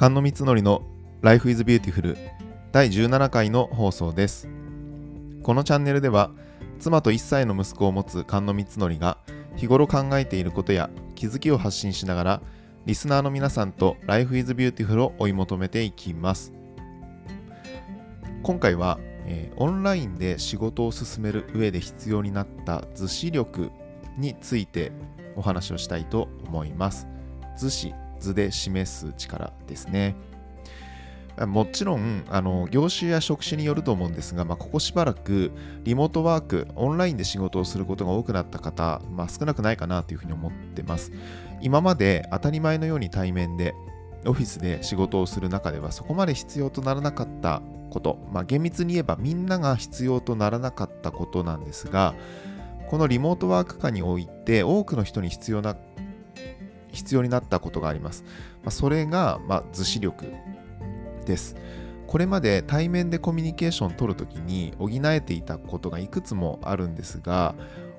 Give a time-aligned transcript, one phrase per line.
[0.00, 0.80] 菅野光則の
[1.20, 2.16] Life is Beautiful
[2.72, 4.48] 第17回の放送です。
[5.42, 6.30] このチャンネルでは
[6.78, 9.18] 妻と1歳の息子を持つ菅野光則が
[9.56, 12.42] 日頃考えていることや気づきを発信しながら
[12.86, 16.54] リスナーの皆さんと Life is Beautiful を追い求めていきます。
[18.42, 23.70] 今回は、えー、オンラインで仕事を進める上で必要になった図示力
[24.16, 24.92] について
[25.36, 27.06] お話をしたいと思います。
[27.58, 30.14] 図示図で示す力ですね。
[31.46, 35.52] もちろんあの業種や職種によると思うんですが、まあ、ここしばらく
[35.84, 41.12] リモートワーク、オンラインで仕事をすることが多くなった方、まあ、少なくないかなというふうに思ってます。
[41.62, 43.74] 今まで当たり前のように対面で
[44.26, 52.14] オフィスで仕事をする中ではそこまで必要とならなかったこと、まあ、厳密に言えばみんなが必要とならなかったことなんですが、
[52.88, 55.76] このリモートワーク下において多くの人に必要な
[56.92, 58.24] 必要になったことがあります。
[58.62, 60.26] まあ、それが、まあ、図示力
[61.26, 61.56] です。
[62.06, 67.54] これまで対面でコミュニケーションを取るときに補えていたことがいくつもあるんですが、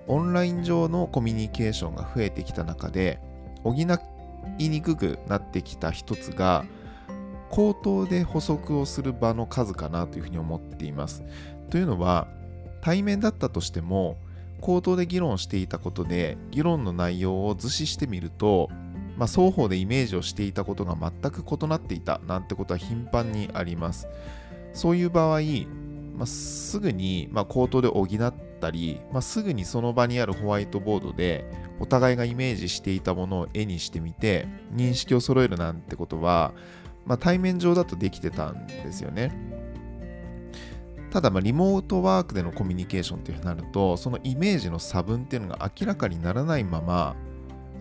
[0.08, 3.20] オンライン上のコミュニケーションが増えてきた中で、
[3.64, 3.74] 補
[4.58, 6.66] いにくくなってきた一つが、
[7.50, 11.24] 口頭で補足をする場の数かなというふうに思っています。
[11.70, 12.28] というのは、
[12.82, 14.18] 対面だったとしても、
[14.60, 18.70] 口頭で議論していたことで議論の内容を図示してみると、
[19.22, 24.08] まあ、双方でイメージをしていたことが全く異なっていたなんてことは頻繁にあります。
[24.74, 25.42] そういう場合、
[26.18, 31.46] まあ、すぐに、ま、口頭で補ったり、まあ、すぐにその場にあるホワイトボードで
[31.80, 36.52] お互いがイメージしていたものを絵にしてみて認識を揃えるなんてことは、
[37.06, 39.32] まあ、対面上だとできてたんですよね。
[41.12, 47.16] ただ、まリモートワークでのコミュニケーションってなると、そのイメージの差分っていうのが明らかにならないまま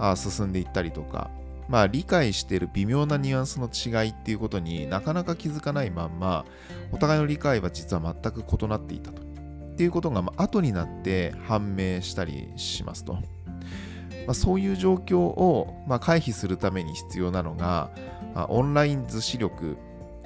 [0.01, 1.31] あ進んでいったりとか、
[1.69, 6.45] まあ、理解している微妙なニュアンスの違いっていうことになかなか気づかないまんま、
[6.91, 9.23] お互いの理解は実は全く異なっていたと。
[9.23, 13.15] っていうことが、ま後になって判明したりしますと。
[13.15, 17.91] まあ、そういう状況を、まあ回避するために必要なのが、
[18.35, 19.79] あオンライン図示力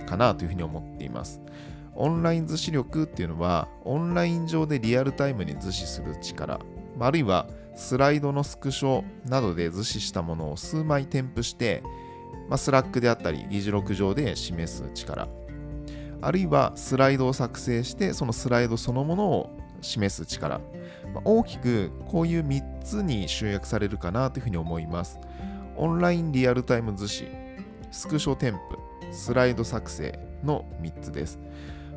[0.07, 1.41] かなというふうに思っています。
[1.95, 6.59] オンライン図示力っていうのは、オンライン上でリアルタイムに図示する力、
[6.99, 11.83] まああるいはスライドのスクショなどで図示したものを数枚添付して、
[12.49, 15.29] まあ、 Slack であったり、議事録上で示す力、
[16.21, 20.59] あるいはスライドを作成して、そのスライドそのものを示す力、
[21.13, 25.19] まあ、大きくこういう3つに集約されるかなというふうに思います。
[25.77, 27.31] オンラインリアルタイム図示、
[27.91, 31.39] スクショ添付、スライド作成の3つです。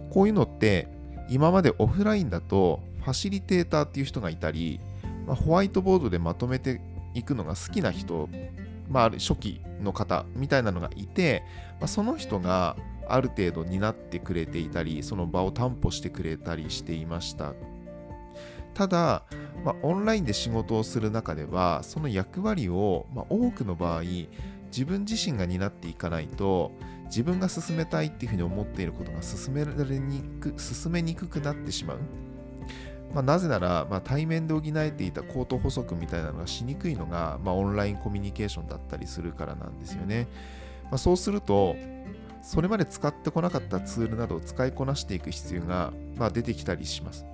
[0.09, 0.88] こういうのって
[1.30, 4.80] 今までオフラインだとファシリテーターっていう人がいたり、
[5.28, 6.82] まあ、ホワイトボードでまとめて
[7.14, 8.30] いくのが好きな人、
[8.90, 11.44] まあ、初期の方みたいなのがいて、
[11.80, 12.78] まあ、その人が
[13.10, 17.54] ある程度担ってくれていたりその場を担保してくれたりしていました
[18.74, 19.24] ただ、
[19.66, 24.04] まあ、オンラインで仕事をする中ではその役割を、まあ、多くの場合
[24.72, 26.72] 自分自身が担っていかないと
[27.06, 32.00] 自分が進めたいっていうふうに思っていることが進められにく進めにくくなってしまう。
[33.13, 40.28] まあ、なぜなら、まあ、対面で補えていた口頭補足みたいなのがしにくいのが、まあ、オンラインコミュニケーションだったりするからなんですよね。
[40.84, 41.75] まあ、そうすると、
[42.41, 47.25] それまで使ってこなかったツールなどを使いこなしていく必要が、まあ、出てきたりします。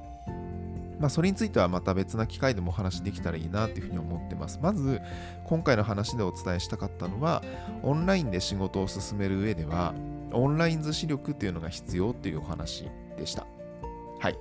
[1.00, 4.59] まあ、それについてはまた別な機会でもお話できたらいいなというふうに思ってます。
[4.62, 5.01] まず、
[5.44, 7.44] 今回の話でお伝えしたかったのは、
[7.81, 9.94] オンラインで仕事を進める上では、
[10.31, 13.45] オンライン図示力っていうのが必要っていうお話でした。
[14.19, 14.38] はい。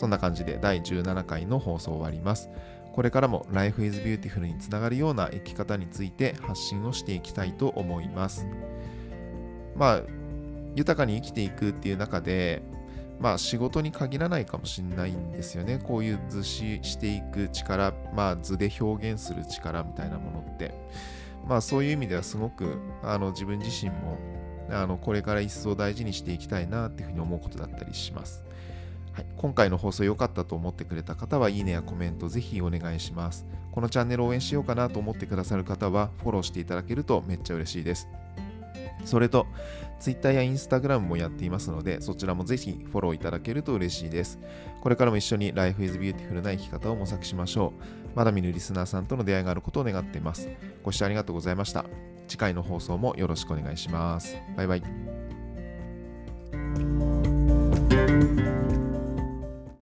[0.00, 2.48] そんな感じで第17回の放送終わります。
[2.94, 8.46] これからも Life is Beautiful につながるような生き方について発信をしていきたいと思います。
[9.76, 10.02] まあ、
[10.74, 12.62] 豊かに生きていくっていう中で、
[13.18, 15.78] まあ仕事に限らないかもしれないんですよね。
[15.78, 20.72] こういう図示していく力、まあ図で表現する力みたいなものって。
[21.46, 24.16] まあそういう意味ではすごくあの自分自身も
[24.70, 28.42] あのこれから一層大事にしていきたいなっていうふうに思うことだったりします。
[29.12, 33.46] はい、今回の放送良かったと思ってくれた方はいいねやコメントぜひお願いします。
[33.72, 38.08] このチャンネルを応援しようかなと思ってくださる方はフォローしていただけるとめっちゃ嬉しいです。
[39.04, 39.46] それと、
[39.98, 44.38] Twitter や Instagram もやっていますので、そちらもぜひフォローいただけると嬉しいです。
[44.80, 47.82] これからも一緒に Life is Beautiful な生き方を模索しましょう。
[48.14, 50.48] まだ見ぬリスナーさんとの出会いがあることを願っています。
[50.82, 51.84] ご視聴ありがとうございました。
[52.28, 54.36] 次回の放送もよろしくお願いします。
[54.56, 54.82] バイバイ。